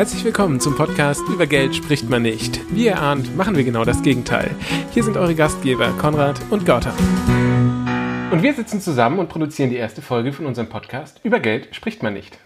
Herzlich 0.00 0.24
willkommen 0.24 0.60
zum 0.60 0.76
Podcast 0.76 1.28
Über 1.28 1.46
Geld 1.46 1.76
spricht 1.76 2.08
man 2.08 2.22
nicht. 2.22 2.58
Wie 2.74 2.86
ihr 2.86 3.02
ahnt, 3.02 3.36
machen 3.36 3.54
wir 3.54 3.64
genau 3.64 3.84
das 3.84 4.00
Gegenteil. 4.02 4.50
Hier 4.92 5.04
sind 5.04 5.18
eure 5.18 5.34
Gastgeber 5.34 5.90
Konrad 6.00 6.40
und 6.48 6.64
Gautam. 6.64 6.94
Und 8.32 8.42
wir 8.42 8.54
sitzen 8.54 8.80
zusammen 8.80 9.18
und 9.18 9.28
produzieren 9.28 9.68
die 9.68 9.76
erste 9.76 10.00
Folge 10.00 10.32
von 10.32 10.46
unserem 10.46 10.70
Podcast 10.70 11.20
Über 11.22 11.38
Geld 11.38 11.76
spricht 11.76 12.02
man 12.02 12.14
nicht. 12.14 12.38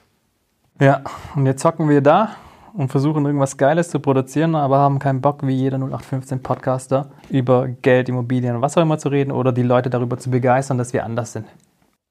Ja, 0.80 1.02
und 1.36 1.46
jetzt 1.46 1.62
zocken 1.62 1.88
wir 1.88 2.00
da 2.00 2.34
und 2.72 2.88
versuchen 2.88 3.24
irgendwas 3.24 3.56
Geiles 3.56 3.88
zu 3.88 4.00
produzieren, 4.00 4.56
aber 4.56 4.78
haben 4.78 4.98
keinen 4.98 5.20
Bock, 5.20 5.46
wie 5.46 5.54
jeder 5.54 5.76
0815 5.76 6.42
Podcaster, 6.42 7.12
über 7.30 7.68
Geld, 7.68 8.08
Immobilien 8.08 8.56
und 8.56 8.62
was 8.62 8.76
auch 8.76 8.82
immer 8.82 8.98
zu 8.98 9.10
reden 9.10 9.30
oder 9.30 9.52
die 9.52 9.62
Leute 9.62 9.90
darüber 9.90 10.18
zu 10.18 10.28
begeistern, 10.28 10.76
dass 10.76 10.92
wir 10.92 11.04
anders 11.04 11.32
sind. 11.32 11.46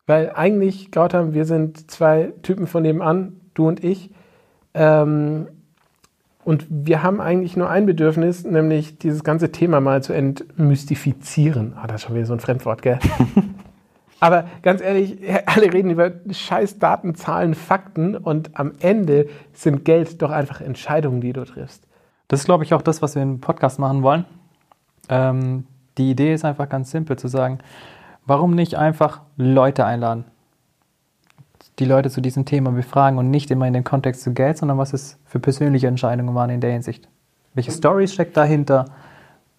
Weil 0.08 0.32
eigentlich, 0.34 0.92
Gautam, 0.92 1.34
wir 1.34 1.44
sind 1.44 1.92
zwei 1.92 2.32
Typen 2.44 2.66
von 2.66 2.84
nebenan, 2.84 3.42
du 3.56 3.68
und 3.68 3.84
ich. 3.84 4.10
Ähm, 4.74 5.48
und 6.46 6.66
wir 6.70 7.04
haben 7.04 7.22
eigentlich 7.22 7.56
nur 7.56 7.70
ein 7.70 7.86
Bedürfnis, 7.86 8.44
nämlich 8.44 8.98
dieses 8.98 9.24
ganze 9.24 9.52
Thema 9.52 9.80
mal 9.80 10.04
zu 10.04 10.14
entmystifizieren. 10.14 11.74
Ah, 11.76 11.88
das 11.88 11.98
ist 11.98 12.08
schon 12.08 12.16
wieder 12.16 12.26
so 12.26 12.34
ein 12.34 12.40
Fremdwort, 12.40 12.82
gell? 12.82 13.00
Aber 14.20 14.46
ganz 14.62 14.82
ehrlich, 14.82 15.18
alle 15.46 15.74
reden 15.74 15.90
über 15.90 16.12
scheiß 16.30 16.80
Daten, 16.80 17.16
Zahlen, 17.16 17.56
Fakten 17.56 18.16
und 18.16 18.58
am 18.58 18.74
Ende 18.80 19.28
sind 19.52 19.84
Geld 19.84 20.22
doch 20.22 20.32
einfach 20.32 20.62
Entscheidungen, 20.62 21.22
die 21.22 21.34
du 21.34 21.44
triffst. 21.44 21.86
Das 22.30 22.42
ist, 22.42 22.46
glaube 22.46 22.64
ich, 22.64 22.74
auch 22.74 22.82
das, 22.82 23.02
was 23.02 23.16
wir 23.16 23.22
im 23.22 23.42
Podcast 23.42 23.80
machen 23.80 24.02
wollen. 24.02 24.26
Ähm, 25.10 25.66
die 25.98 26.10
Idee 26.10 26.34
ist 26.34 26.46
einfach 26.46 26.70
ganz 26.70 26.92
simpel 26.92 27.18
zu 27.18 27.28
sagen, 27.28 27.60
warum 28.26 28.56
nicht 28.56 28.76
einfach 28.76 29.22
Leute 29.36 29.86
einladen? 29.86 30.26
Die 31.80 31.86
Leute 31.86 32.10
zu 32.10 32.22
diesem 32.22 32.46
Thema 32.46 32.72
befragen 32.72 33.18
und 33.18 33.32
nicht 33.32 33.50
immer 33.52 33.68
in 33.68 33.74
den 33.74 33.84
Kontext 33.84 34.22
zu 34.22 34.34
Geld, 34.34 34.58
sondern 34.58 34.78
was 34.78 34.94
es 34.94 35.18
für 35.26 35.40
persönliche 35.40 35.88
Entscheidungen 35.88 36.36
waren 36.36 36.50
in 36.50 36.62
der 36.62 36.72
Hinsicht. 36.72 37.08
Welche 37.54 37.72
Stories 37.72 38.14
steckt 38.14 38.38
dahinter? 38.38 38.86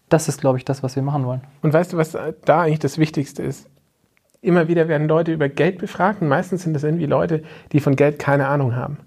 Das 0.09 0.29
ist, 0.29 0.41
glaube 0.41 0.59
ich, 0.59 0.65
das, 0.65 0.83
was 0.83 0.97
wir 0.97 1.03
machen 1.03 1.25
wollen. 1.27 1.41
Und 1.63 1.73
weißt 1.73 1.93
du, 1.93 1.97
was 1.97 2.17
da 2.45 2.63
eigentlich 2.63 2.79
das 2.79 2.99
Wichtigste 2.99 3.43
ist? 3.43 3.69
Immer 4.43 4.69
wieder 4.69 4.89
werden 4.89 5.09
Leute 5.09 5.33
über 5.33 5.49
Geld 5.49 5.79
befragt 5.79 6.21
und 6.21 6.29
meistens 6.29 6.63
sind 6.63 6.75
das 6.75 6.85
irgendwie 6.85 7.07
Leute, 7.07 7.43
die 7.73 7.81
von 7.81 7.97
Geld 7.97 8.19
keine 8.19 8.47
Ahnung 8.47 8.77
haben. 8.77 8.99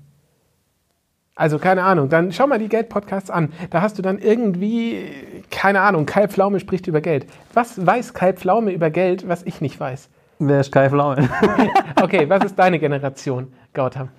Also 1.38 1.60
keine 1.60 1.84
Ahnung, 1.84 2.10
dann 2.10 2.32
schau 2.32 2.48
mal 2.48 2.58
die 2.58 2.68
Geld-Podcasts 2.68 3.30
an. 3.30 3.54
Da 3.70 3.82
hast 3.84 4.00
du 4.00 4.02
dann 4.02 4.18
irgendwie, 4.18 5.06
keine 5.52 5.82
Ahnung, 5.82 6.08
Kai 6.08 6.28
Pflaume 6.28 6.60
spricht 6.60 6.88
über 6.88 7.00
Geld. 7.00 7.28
Was 7.54 7.86
weiß 7.86 8.16
Kai 8.16 8.34
Pflaume 8.34 8.72
über 8.72 8.90
Geld, 8.90 9.30
was 9.30 9.44
ich 9.44 9.62
nicht 9.62 9.80
weiß? 9.80 10.10
Wer 10.40 10.60
ist 10.60 10.72
Kai 10.72 10.90
Pflaume? 10.90 11.28
okay, 12.02 12.30
was 12.30 12.44
ist 12.46 12.56
deine 12.58 12.80
Generation, 12.80 13.52
Gautam? 13.74 14.10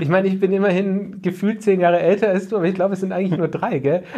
Ich 0.00 0.08
meine, 0.08 0.28
ich 0.28 0.38
bin 0.38 0.52
immerhin 0.52 1.22
gefühlt 1.22 1.62
zehn 1.62 1.80
Jahre 1.80 2.00
älter 2.00 2.28
als 2.28 2.48
du, 2.48 2.56
aber 2.56 2.66
ich 2.66 2.74
glaube, 2.74 2.94
es 2.94 3.00
sind 3.00 3.12
eigentlich 3.12 3.38
nur 3.38 3.48
drei, 3.48 3.78
gell? 3.78 4.02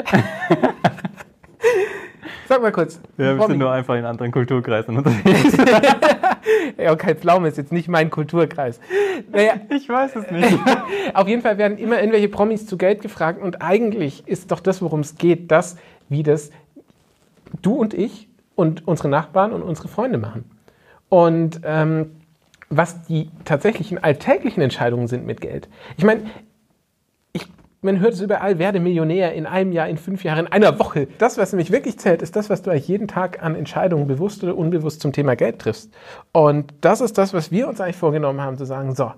Sag 2.49 2.63
mal 2.63 2.73
kurz. 2.73 3.01
Ja, 3.17 3.39
wir 3.39 3.47
sind 3.47 3.59
nur 3.59 3.71
einfach 3.71 3.95
in 3.95 4.05
anderen 4.05 4.33
Kulturkreisen 4.33 4.97
unterwegs. 4.97 5.57
ja, 6.79 6.93
okay, 6.93 7.15
Pflaume 7.15 7.49
ist 7.49 7.57
jetzt 7.57 7.73
nicht 7.73 7.89
mein 7.89 8.11
Kulturkreis. 8.11 8.81
Naja, 9.33 9.55
ich 9.71 9.89
weiß 9.89 10.17
es 10.17 10.31
nicht. 10.31 10.59
Auf 11.15 11.27
jeden 11.29 11.43
Fall 11.43 11.59
werden 11.59 11.79
immer 11.79 11.99
irgendwelche 12.01 12.29
Promis 12.29 12.67
zu 12.67 12.77
Geld 12.77 13.01
gefragt 13.03 13.41
und 13.41 13.63
eigentlich 13.63 14.27
ist 14.27 14.51
doch 14.51 14.61
das, 14.61 14.83
worum 14.83 15.01
es 15.01 15.17
geht, 15.17 15.51
das, 15.51 15.77
wie 16.09 16.23
das 16.23 16.51
du 17.63 17.75
und 17.75 17.95
ich 17.95 18.29
und 18.57 18.87
unsere 18.87 19.09
Nachbarn 19.09 19.53
und 19.53 19.63
unsere 19.63 19.89
Freunde 19.89 20.19
machen. 20.19 20.45
Und 21.15 21.61
ähm, 21.63 22.11
was 22.71 23.03
die 23.05 23.31
tatsächlichen 23.45 24.03
alltäglichen 24.03 24.61
Entscheidungen 24.61 25.07
sind 25.07 25.25
mit 25.25 25.41
Geld. 25.41 25.69
Ich 25.97 26.03
meine, 26.03 26.25
man 27.83 28.01
hört 28.01 28.15
es 28.15 28.21
überall, 28.21 28.59
werde 28.59 28.81
Millionär 28.81 29.33
in 29.33 29.47
einem 29.47 29.71
Jahr, 29.71 29.89
in 29.89 29.97
fünf 29.97 30.25
Jahren, 30.25 30.47
in 30.47 30.53
einer 30.53 30.77
Woche. 30.81 31.07
Das, 31.19 31.39
was 31.39 31.53
nämlich 31.53 31.71
wirklich 31.71 32.01
zählt, 32.01 32.21
ist 32.21 32.35
das, 32.35 32.51
was 32.51 32.63
du 32.63 32.71
eigentlich 32.73 32.89
jeden 32.89 33.07
Tag 33.07 33.45
an 33.45 33.55
Entscheidungen 33.55 34.09
bewusst 34.09 34.43
oder 34.43 34.57
unbewusst 34.57 35.03
zum 35.03 35.13
Thema 35.13 35.37
Geld 35.37 35.61
triffst. 35.61 35.95
Und 36.33 36.75
das 36.81 37.01
ist 37.01 37.17
das, 37.17 37.33
was 37.33 37.53
wir 37.53 37.69
uns 37.69 37.81
eigentlich 37.81 37.95
vorgenommen 37.95 38.41
haben, 38.41 38.59
zu 38.59 38.65
sagen, 38.65 38.97
so, 38.97 39.13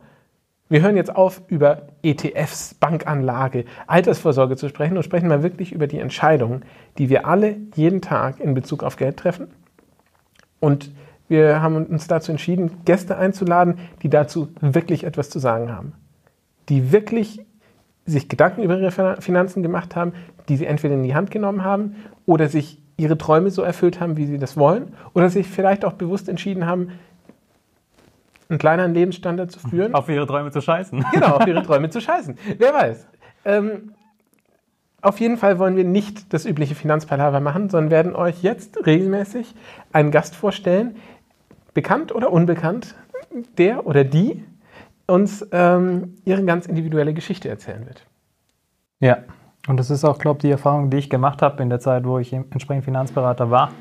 wir 0.69 0.83
hören 0.83 0.97
jetzt 0.97 1.17
auf, 1.17 1.41
über 1.49 1.87
ETFs, 2.03 2.75
Bankanlage, 2.75 3.65
Altersvorsorge 3.87 4.57
zu 4.57 4.69
sprechen 4.69 4.99
und 4.99 5.03
sprechen 5.03 5.29
mal 5.29 5.43
wirklich 5.43 5.73
über 5.73 5.87
die 5.87 5.99
Entscheidungen, 5.99 6.63
die 6.99 7.09
wir 7.09 7.27
alle 7.27 7.57
jeden 7.75 8.03
Tag 8.03 8.39
in 8.39 8.53
Bezug 8.53 8.83
auf 8.83 8.97
Geld 8.97 9.17
treffen. 9.17 9.49
Und 10.61 10.91
wir 11.29 11.61
haben 11.61 11.87
uns 11.87 12.07
dazu 12.07 12.31
entschieden, 12.31 12.71
Gäste 12.85 13.17
einzuladen, 13.17 13.79
die 14.03 14.09
dazu 14.09 14.49
wirklich 14.61 15.05
etwas 15.05 15.31
zu 15.31 15.39
sagen 15.39 15.73
haben. 15.73 15.93
Die 16.69 16.93
wirklich 16.93 17.45
sich 18.05 18.29
Gedanken 18.29 18.63
über 18.63 18.79
ihre 18.79 19.21
Finanzen 19.21 19.63
gemacht 19.63 19.97
haben, 19.97 20.13
die 20.49 20.57
sie 20.57 20.67
entweder 20.67 20.95
in 20.95 21.03
die 21.03 21.15
Hand 21.15 21.31
genommen 21.31 21.65
haben 21.65 21.97
oder 22.25 22.49
sich 22.49 22.81
ihre 22.97 23.19
Träume 23.19 23.51
so 23.51 23.63
erfüllt 23.63 24.01
haben, 24.01 24.17
wie 24.17 24.27
sie 24.27 24.39
das 24.39 24.57
wollen, 24.57 24.95
oder 25.13 25.29
sich 25.29 25.49
vielleicht 25.49 25.85
auch 25.85 25.95
bewusst 25.95 26.29
entschieden 26.29 26.67
haben, 26.67 26.93
einen 28.49 28.59
kleineren 28.59 28.95
Lebensstandard 28.95 29.51
zu 29.51 29.59
führen. 29.59 29.95
Auf 29.95 30.09
ihre 30.09 30.27
Träume 30.27 30.51
zu 30.51 30.61
scheißen. 30.61 31.05
Genau, 31.13 31.37
auf 31.37 31.47
ihre 31.47 31.63
Träume 31.63 31.91
zu 31.91 32.01
scheißen. 32.01 32.39
Wer 32.59 32.73
weiß. 32.73 33.07
Ähm, 33.45 33.93
auf 35.03 35.21
jeden 35.21 35.37
Fall 35.37 35.59
wollen 35.59 35.77
wir 35.77 35.85
nicht 35.85 36.33
das 36.33 36.47
übliche 36.47 36.75
Finanzpalaver 36.75 37.41
machen, 37.41 37.69
sondern 37.69 37.91
werden 37.91 38.17
euch 38.17 38.43
jetzt 38.43 38.87
regelmäßig 38.87 39.55
einen 39.93 40.11
Gast 40.11 40.35
vorstellen, 40.35 40.97
bekannt 41.77 42.13
oder 42.13 42.33
unbekannt, 42.33 42.95
der 43.59 43.87
oder 43.87 44.03
die 44.03 44.43
uns 45.07 45.47
ähm, 45.53 46.17
ihre 46.25 46.43
ganz 46.45 46.67
individuelle 46.67 47.13
Geschichte 47.13 47.51
erzählen 47.51 47.87
wird. 47.87 48.05
Ja, 48.99 49.19
und 49.69 49.77
das 49.77 49.91
ist 49.91 50.03
auch, 50.03 50.19
glaube 50.19 50.39
ich, 50.39 50.43
die 50.43 50.51
Erfahrung, 50.51 50.89
die 50.89 50.97
ich 50.97 51.11
gemacht 51.11 51.43
habe 51.43 51.63
in 51.63 51.69
der 51.69 51.79
Zeit, 51.79 52.07
wo 52.07 52.19
ich 52.19 52.33
entsprechend 52.33 52.87
Finanzberater 52.87 53.51
war. 53.51 53.73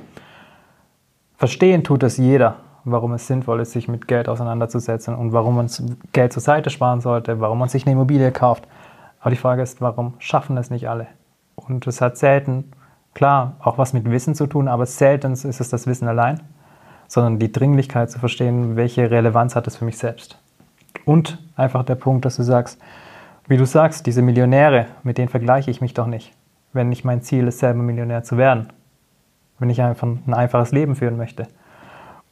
Verstehen 1.37 1.85
tut 1.85 2.03
es 2.03 2.17
jeder, 2.17 2.57
warum 2.83 3.13
es 3.13 3.27
sinnvoll 3.27 3.61
ist, 3.61 3.71
sich 3.71 3.87
mit 3.87 4.09
Geld 4.09 4.27
auseinanderzusetzen 4.27 5.15
und 5.15 5.31
warum 5.31 5.55
man 5.55 5.69
Geld 6.11 6.33
zur 6.33 6.41
Seite 6.41 6.69
sparen 6.69 6.99
sollte, 6.99 7.39
warum 7.39 7.59
man 7.59 7.69
sich 7.69 7.85
eine 7.85 7.93
Immobilie 7.93 8.31
kauft. 8.31 8.67
Aber 9.21 9.29
die 9.29 9.37
Frage 9.37 9.61
ist, 9.61 9.79
warum 9.79 10.15
schaffen 10.19 10.57
es 10.57 10.69
nicht 10.69 10.89
alle? 10.89 11.07
Und 11.55 11.87
es 11.87 12.01
hat 12.01 12.17
selten, 12.17 12.71
klar, 13.13 13.55
auch 13.59 13.77
was 13.77 13.93
mit 13.93 14.11
Wissen 14.11 14.35
zu 14.35 14.47
tun, 14.47 14.67
aber 14.67 14.85
selten 14.85 15.31
ist 15.31 15.45
es 15.45 15.69
das 15.69 15.87
Wissen 15.87 16.09
allein, 16.09 16.41
sondern 17.15 17.39
die 17.39 17.49
Dringlichkeit 17.49 18.11
zu 18.11 18.19
verstehen, 18.19 18.75
welche 18.75 19.09
Relevanz 19.09 19.55
hat 19.55 19.67
es 19.67 19.77
für 19.77 19.85
mich 19.85 19.97
selbst. 19.97 20.37
Und 21.05 21.41
einfach 21.55 21.85
der 21.85 21.95
Punkt, 21.95 22.25
dass 22.25 22.35
du 22.35 22.43
sagst, 22.43 22.77
wie 23.47 23.55
du 23.55 23.65
sagst, 23.65 24.05
diese 24.05 24.21
Millionäre, 24.21 24.87
mit 25.03 25.17
denen 25.17 25.29
vergleiche 25.29 25.71
ich 25.71 25.79
mich 25.79 25.93
doch 25.93 26.07
nicht. 26.07 26.33
Wenn 26.73 26.89
nicht 26.89 27.05
mein 27.05 27.21
Ziel 27.21 27.47
ist, 27.47 27.59
selber 27.59 27.81
Millionär 27.83 28.23
zu 28.23 28.37
werden. 28.37 28.67
Wenn 29.59 29.69
ich 29.69 29.81
einfach 29.81 30.05
ein 30.05 30.33
einfaches 30.33 30.73
Leben 30.73 30.97
führen 30.97 31.15
möchte. 31.15 31.47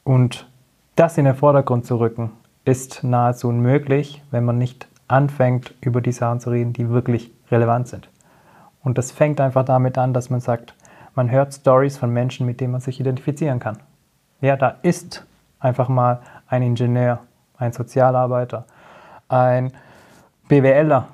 Und 0.02 0.50
das 0.96 1.16
in 1.16 1.24
den 1.24 1.34
Vordergrund 1.34 1.86
zu 1.86 1.98
rücken, 1.98 2.32
ist 2.66 3.02
nahezu 3.02 3.48
unmöglich, 3.48 4.22
wenn 4.32 4.44
man 4.44 4.58
nicht 4.58 4.86
anfängt, 5.08 5.72
über 5.80 6.02
die 6.02 6.12
Sachen 6.12 6.40
zu 6.40 6.50
reden, 6.50 6.74
die 6.74 6.90
wirklich 6.90 7.30
relevant 7.50 7.88
sind. 7.88 8.10
Und 8.82 8.98
das 8.98 9.12
fängt 9.12 9.40
einfach 9.40 9.64
damit 9.64 9.96
an, 9.96 10.12
dass 10.12 10.28
man 10.28 10.40
sagt, 10.40 10.74
man 11.14 11.30
hört 11.30 11.54
Stories 11.54 11.96
von 11.96 12.10
Menschen, 12.10 12.44
mit 12.44 12.60
denen 12.60 12.72
man 12.72 12.82
sich 12.82 13.00
identifizieren 13.00 13.60
kann. 13.60 13.78
Ja, 14.44 14.58
da 14.58 14.74
ist 14.82 15.24
einfach 15.58 15.88
mal 15.88 16.20
ein 16.48 16.60
Ingenieur, 16.60 17.20
ein 17.56 17.72
Sozialarbeiter, 17.72 18.66
ein 19.26 19.72
BWLer, 20.48 21.08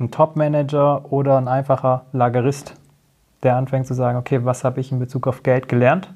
ein 0.00 0.10
Topmanager 0.10 1.12
oder 1.12 1.36
ein 1.36 1.48
einfacher 1.48 2.06
Lagerist, 2.12 2.76
der 3.42 3.56
anfängt 3.56 3.86
zu 3.86 3.92
sagen, 3.92 4.16
okay, 4.16 4.42
was 4.42 4.64
habe 4.64 4.80
ich 4.80 4.90
in 4.90 5.00
Bezug 5.00 5.26
auf 5.26 5.42
Geld 5.42 5.68
gelernt? 5.68 6.10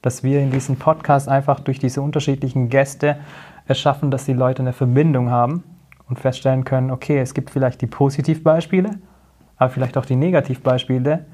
Dass 0.00 0.22
wir 0.22 0.38
in 0.38 0.52
diesem 0.52 0.76
Podcast 0.76 1.28
einfach 1.28 1.58
durch 1.58 1.80
diese 1.80 2.02
unterschiedlichen 2.02 2.68
Gäste 2.68 3.16
erschaffen, 3.66 4.12
dass 4.12 4.26
die 4.26 4.32
Leute 4.32 4.62
eine 4.62 4.72
Verbindung 4.72 5.28
haben 5.28 5.64
und 6.08 6.20
feststellen 6.20 6.62
können, 6.62 6.92
okay, 6.92 7.18
es 7.18 7.34
gibt 7.34 7.50
vielleicht 7.50 7.80
die 7.80 7.88
Positivbeispiele, 7.88 8.90
aber 9.56 9.70
vielleicht 9.70 9.96
auch 9.98 10.06
die 10.06 10.14
Negativbeispiele, 10.14 11.26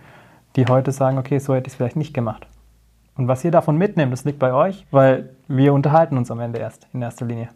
die 0.56 0.64
heute 0.64 0.92
sagen, 0.92 1.18
okay, 1.18 1.38
so 1.38 1.54
hätte 1.54 1.66
ich 1.66 1.74
es 1.74 1.76
vielleicht 1.76 1.96
nicht 1.96 2.14
gemacht. 2.14 2.46
Und 3.16 3.28
was 3.28 3.44
ihr 3.44 3.50
davon 3.50 3.78
mitnehmt, 3.78 4.12
das 4.12 4.24
liegt 4.24 4.38
bei 4.38 4.52
euch, 4.52 4.86
weil 4.90 5.30
wir 5.48 5.72
unterhalten 5.72 6.16
uns 6.16 6.30
am 6.30 6.40
Ende 6.40 6.58
erst 6.58 6.86
in 6.92 7.02
erster 7.02 7.24
Linie 7.24 7.48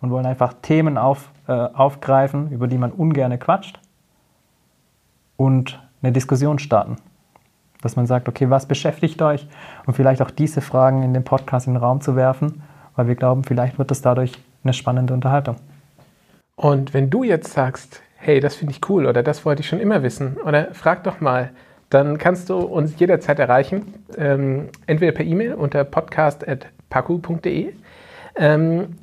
und 0.00 0.10
wollen 0.10 0.26
einfach 0.26 0.54
Themen 0.60 0.98
auf, 0.98 1.30
äh, 1.46 1.52
aufgreifen, 1.52 2.50
über 2.50 2.66
die 2.66 2.78
man 2.78 2.90
ungern 2.90 3.38
quatscht 3.38 3.78
und 5.36 5.80
eine 6.02 6.12
Diskussion 6.12 6.58
starten. 6.58 6.96
Dass 7.80 7.96
man 7.96 8.06
sagt, 8.06 8.28
okay, 8.28 8.50
was 8.50 8.66
beschäftigt 8.66 9.22
euch? 9.22 9.46
Und 9.86 9.94
vielleicht 9.94 10.22
auch 10.22 10.30
diese 10.30 10.60
Fragen 10.60 11.02
in 11.02 11.14
den 11.14 11.24
Podcast 11.24 11.66
in 11.66 11.74
den 11.74 11.82
Raum 11.82 12.00
zu 12.00 12.16
werfen, 12.16 12.62
weil 12.96 13.06
wir 13.06 13.14
glauben, 13.14 13.44
vielleicht 13.44 13.78
wird 13.78 13.90
das 13.90 14.02
dadurch 14.02 14.32
eine 14.62 14.72
spannende 14.72 15.14
Unterhaltung. 15.14 15.56
Und 16.56 16.94
wenn 16.94 17.10
du 17.10 17.24
jetzt 17.24 17.52
sagst, 17.52 18.00
hey, 18.16 18.40
das 18.40 18.56
finde 18.56 18.72
ich 18.72 18.88
cool 18.88 19.06
oder 19.06 19.22
das 19.22 19.44
wollte 19.44 19.60
ich 19.60 19.68
schon 19.68 19.80
immer 19.80 20.02
wissen 20.02 20.38
oder 20.38 20.72
frag 20.72 21.04
doch 21.04 21.20
mal, 21.20 21.50
dann 21.90 22.18
kannst 22.18 22.50
du 22.50 22.58
uns 22.58 22.98
jederzeit 22.98 23.38
erreichen, 23.38 23.94
ähm, 24.16 24.68
entweder 24.86 25.12
per 25.12 25.24
E-Mail 25.24 25.54
unter 25.54 25.84
podcast.paku.de. 25.84 27.72
Ähm, 28.36 28.96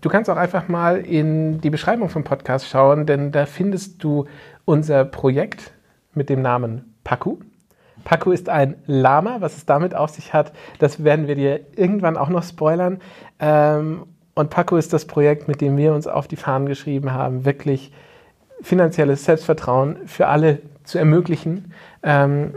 du 0.00 0.08
kannst 0.08 0.28
auch 0.28 0.36
einfach 0.36 0.68
mal 0.68 0.98
in 0.98 1.60
die 1.60 1.70
Beschreibung 1.70 2.08
vom 2.08 2.24
Podcast 2.24 2.68
schauen, 2.68 3.06
denn 3.06 3.32
da 3.32 3.46
findest 3.46 4.02
du 4.04 4.26
unser 4.64 5.04
Projekt 5.04 5.72
mit 6.14 6.28
dem 6.28 6.42
Namen 6.42 6.94
Paku. 7.04 7.38
Paku 8.04 8.32
ist 8.32 8.48
ein 8.48 8.76
Lama. 8.86 9.36
Was 9.40 9.56
es 9.56 9.66
damit 9.66 9.94
auf 9.94 10.10
sich 10.10 10.32
hat, 10.32 10.52
das 10.78 11.04
werden 11.04 11.26
wir 11.26 11.34
dir 11.34 11.60
irgendwann 11.76 12.16
auch 12.16 12.28
noch 12.28 12.42
spoilern. 12.42 13.00
Ähm, 13.40 14.02
und 14.34 14.50
Paku 14.50 14.76
ist 14.76 14.92
das 14.92 15.06
Projekt, 15.06 15.48
mit 15.48 15.60
dem 15.60 15.76
wir 15.76 15.94
uns 15.94 16.06
auf 16.06 16.28
die 16.28 16.36
Fahnen 16.36 16.66
geschrieben 16.66 17.12
haben, 17.12 17.44
wirklich 17.44 17.92
finanzielles 18.60 19.24
Selbstvertrauen 19.24 20.06
für 20.06 20.26
alle 20.26 20.60
zu 20.84 20.98
ermöglichen. 20.98 21.72
Ähm, 22.02 22.54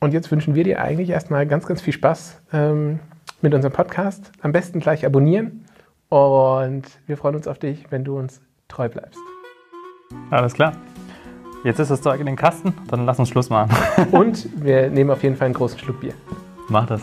und 0.00 0.12
jetzt 0.12 0.30
wünschen 0.30 0.54
wir 0.54 0.64
dir 0.64 0.80
eigentlich 0.82 1.10
erstmal 1.10 1.46
ganz, 1.46 1.66
ganz 1.66 1.80
viel 1.80 1.92
Spaß 1.92 2.40
ähm, 2.52 3.00
mit 3.40 3.54
unserem 3.54 3.72
Podcast. 3.72 4.30
Am 4.42 4.52
besten 4.52 4.80
gleich 4.80 5.04
abonnieren. 5.06 5.64
Und 6.08 6.84
wir 7.06 7.16
freuen 7.16 7.36
uns 7.36 7.48
auf 7.48 7.58
dich, 7.58 7.86
wenn 7.90 8.04
du 8.04 8.18
uns 8.18 8.40
treu 8.68 8.88
bleibst. 8.88 9.18
Alles 10.30 10.54
klar. 10.54 10.74
Jetzt 11.64 11.80
ist 11.80 11.90
das 11.90 12.02
Zeug 12.02 12.20
in 12.20 12.26
den 12.26 12.36
Kasten, 12.36 12.74
dann 12.88 13.06
lass 13.06 13.18
uns 13.18 13.30
Schluss 13.30 13.48
machen. 13.48 13.74
Und 14.12 14.46
wir 14.62 14.90
nehmen 14.90 15.10
auf 15.10 15.22
jeden 15.22 15.34
Fall 15.34 15.46
einen 15.46 15.54
großen 15.54 15.78
Schluck 15.78 16.00
Bier. 16.00 16.12
Mach 16.68 16.86
das. 16.86 17.00